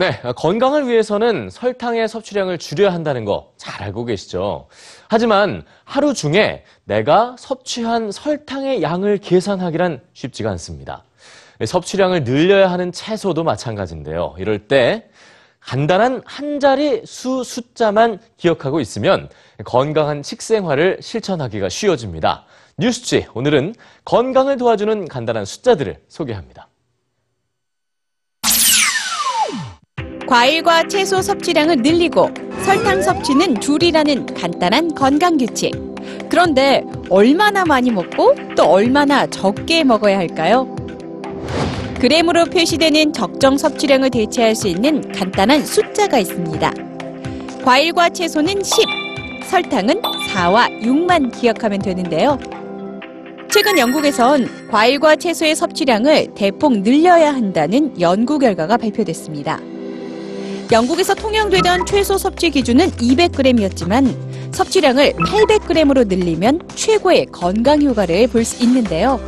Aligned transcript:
네, 0.00 0.18
건강을 0.34 0.88
위해서는 0.88 1.50
설탕의 1.50 2.08
섭취량을 2.08 2.56
줄여야 2.56 2.90
한다는 2.90 3.26
거 3.26 3.52
잘 3.58 3.82
알고 3.82 4.06
계시죠? 4.06 4.68
하지만 5.08 5.62
하루 5.84 6.14
중에 6.14 6.64
내가 6.84 7.36
섭취한 7.38 8.10
설탕의 8.10 8.80
양을 8.80 9.18
계산하기란 9.18 10.00
쉽지가 10.14 10.50
않습니다. 10.52 11.04
섭취량을 11.62 12.24
늘려야 12.24 12.70
하는 12.70 12.92
채소도 12.92 13.44
마찬가지인데요. 13.44 14.36
이럴 14.38 14.68
때 14.68 15.10
간단한 15.60 16.22
한 16.24 16.60
자리 16.60 17.02
수 17.04 17.44
숫자만 17.44 18.20
기억하고 18.38 18.80
있으면 18.80 19.28
건강한 19.66 20.22
식생활을 20.22 21.00
실천하기가 21.02 21.68
쉬워집니다. 21.68 22.46
뉴스지 22.78 23.26
오늘은 23.34 23.74
건강을 24.06 24.56
도와주는 24.56 25.08
간단한 25.08 25.44
숫자들을 25.44 25.98
소개합니다. 26.08 26.68
과일과 30.30 30.86
채소 30.86 31.20
섭취량을 31.22 31.78
늘리고 31.78 32.30
설탕 32.62 33.02
섭취는 33.02 33.60
줄이라는 33.60 34.26
간단한 34.26 34.94
건강 34.94 35.36
규칙. 35.36 35.72
그런데 36.28 36.84
얼마나 37.08 37.64
많이 37.64 37.90
먹고 37.90 38.36
또 38.56 38.62
얼마나 38.62 39.26
적게 39.26 39.82
먹어야 39.82 40.18
할까요? 40.18 40.72
그램으로 42.00 42.44
표시되는 42.44 43.12
적정 43.12 43.58
섭취량을 43.58 44.10
대체할 44.10 44.54
수 44.54 44.68
있는 44.68 45.10
간단한 45.10 45.64
숫자가 45.64 46.20
있습니다. 46.20 46.74
과일과 47.64 48.10
채소는 48.10 48.62
10, 48.62 48.86
설탕은 49.46 50.00
4와 50.00 50.80
6만 50.80 51.36
기억하면 51.36 51.80
되는데요. 51.80 52.38
최근 53.50 53.76
영국에선 53.76 54.68
과일과 54.70 55.16
채소의 55.16 55.56
섭취량을 55.56 56.34
대폭 56.36 56.82
늘려야 56.82 57.34
한다는 57.34 58.00
연구 58.00 58.38
결과가 58.38 58.76
발표됐습니다. 58.76 59.69
영국에서 60.72 61.14
통용되던 61.14 61.84
최소 61.86 62.16
섭취 62.16 62.50
기준은 62.50 62.92
200g이었지만 62.92 64.54
섭취량을 64.54 65.14
800g으로 65.14 66.06
늘리면 66.06 66.60
최고의 66.76 67.26
건강 67.32 67.82
효과를 67.82 68.28
볼 68.28 68.44
수 68.44 68.62
있는데요. 68.62 69.20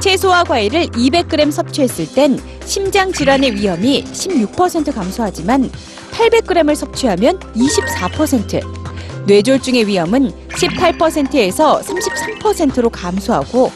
채소와 0.00 0.44
과일을 0.44 0.86
200g 0.86 1.50
섭취했을 1.50 2.14
땐 2.14 2.38
심장 2.64 3.12
질환의 3.12 3.56
위험이 3.56 4.04
16% 4.04 4.94
감소하지만 4.94 5.70
800g을 6.12 6.74
섭취하면 6.76 7.38
24%, 7.40 9.26
뇌졸중의 9.26 9.88
위험은 9.88 10.30
18%에서 10.50 11.80
33%로 11.80 12.88
감소하고 12.90 13.72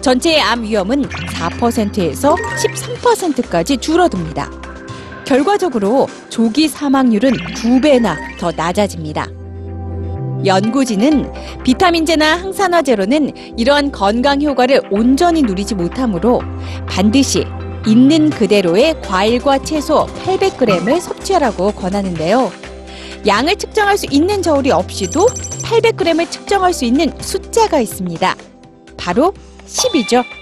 전체의 0.00 0.40
암 0.40 0.62
위험은 0.62 1.02
4%에서 1.02 2.34
13%까지 2.34 3.76
줄어듭니다. 3.76 4.57
결과적으로 5.28 6.08
조기 6.30 6.68
사망률은 6.68 7.34
두 7.54 7.82
배나 7.82 8.16
더 8.38 8.50
낮아집니다. 8.50 9.26
연구진은 10.46 11.30
비타민제나 11.64 12.38
항산화제로는 12.38 13.58
이러한 13.58 13.92
건강 13.92 14.40
효과를 14.40 14.80
온전히 14.90 15.42
누리지 15.42 15.74
못하므로 15.74 16.40
반드시 16.88 17.44
있는 17.86 18.30
그대로의 18.30 19.02
과일과 19.02 19.58
채소 19.58 20.06
800g을 20.06 20.98
섭취하라고 20.98 21.72
권하는데요. 21.72 22.50
양을 23.26 23.56
측정할 23.56 23.98
수 23.98 24.06
있는 24.10 24.40
저울이 24.40 24.70
없이도 24.70 25.26
800g을 25.26 26.30
측정할 26.30 26.72
수 26.72 26.86
있는 26.86 27.12
숫자가 27.20 27.80
있습니다. 27.80 28.34
바로 28.96 29.34
10이죠. 29.66 30.37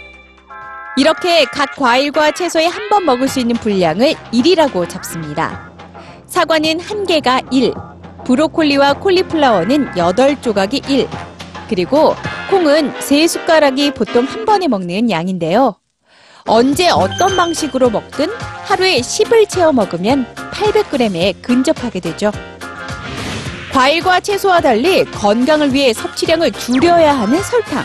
이렇게 0.96 1.44
각 1.44 1.76
과일과 1.76 2.30
채소에 2.32 2.66
한 2.66 2.86
번 2.88 3.04
먹을 3.04 3.26
수 3.28 3.40
있는 3.40 3.56
분량을 3.56 4.14
1이라고 4.32 4.88
잡습니다. 4.88 5.72
사과는 6.26 6.78
한 6.80 7.04
개가 7.04 7.40
1, 7.50 7.72
브로콜리와 8.24 8.94
콜리플라워는 8.94 9.92
8조각이 9.92 10.88
1, 10.88 11.08
그리고 11.68 12.14
콩은 12.50 12.94
3숟가락이 12.94 13.92
보통 13.94 14.24
한 14.24 14.44
번에 14.44 14.68
먹는 14.68 15.10
양인데요. 15.10 15.80
언제 16.46 16.88
어떤 16.90 17.36
방식으로 17.36 17.90
먹든 17.90 18.30
하루에 18.64 19.00
10을 19.00 19.48
채워 19.48 19.72
먹으면 19.72 20.26
800g에 20.52 21.42
근접하게 21.42 21.98
되죠. 21.98 22.30
과일과 23.72 24.20
채소와 24.20 24.60
달리 24.60 25.04
건강을 25.04 25.74
위해 25.74 25.92
섭취량을 25.92 26.52
줄여야 26.52 27.18
하는 27.18 27.42
설탕. 27.42 27.84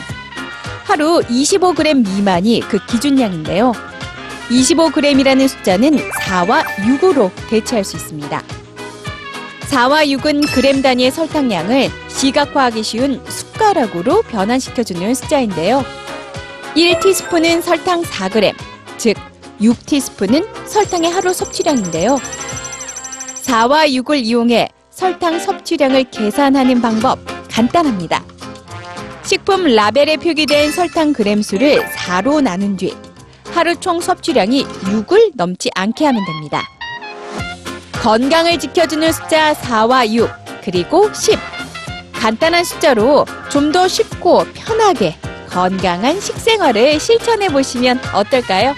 하루 0.91 1.22
25g 1.22 2.03
미만이 2.03 2.59
그 2.68 2.78
기준량인데요. 2.85 3.72
25g이라는 4.50 5.47
숫자는 5.47 5.96
4와 5.96 6.66
6으로 6.66 7.31
대체할 7.50 7.85
수 7.85 7.96
있습니다. 7.96 8.44
4와 9.69 10.06
6은 10.06 10.53
그램 10.53 10.81
단위의 10.81 11.12
설탕량을 11.12 11.90
시각화하기 12.09 12.84
쉬운 12.84 13.24
숟가락으로 13.25 14.22
변환시켜주는 14.24 15.13
숫자인데요. 15.13 15.85
1티스푼은 16.75 17.62
설탕 17.62 18.01
4g, 18.01 18.53
즉 18.97 19.16
6티스푼은 19.62 20.46
설탕의 20.66 21.09
하루 21.09 21.31
섭취량인데요. 21.31 22.18
4와 23.44 23.88
6을 24.03 24.25
이용해 24.25 24.68
설탕 24.90 25.40
섭취량을 25.40 26.12
계산하는 26.12 26.81
방법 26.81 27.19
간단합니다. 27.50 28.25
식품 29.24 29.66
라벨에 29.76 30.18
표기된 30.18 30.72
설탕 30.72 31.14
그램 31.14 31.42
수를 31.42 31.84
4로 31.86 32.42
나눈 32.42 32.76
뒤 32.78 32.96
하루 33.52 33.76
총 33.76 34.00
섭취량이 34.02 34.66
6을 34.66 35.32
넘지 35.36 35.70
않게 35.76 36.06
하면 36.06 36.26
됩니다. 36.26 36.64
건강을 38.02 38.58
지켜주는 38.60 39.12
숫자 39.12 39.54
4와 39.54 40.10
6, 40.12 40.30
그리고 40.64 41.12
10. 41.14 41.38
간단한 42.14 42.64
숫자로 42.64 43.26
좀 43.50 43.72
더 43.72 43.88
쉽고 43.88 44.46
편하게 44.54 45.16
건강한 45.50 46.20
식생활을 46.20 47.00
실천해 47.00 47.50
보시면 47.50 48.00
어떨까요? 48.14 48.74